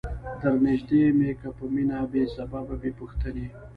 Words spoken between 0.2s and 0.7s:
در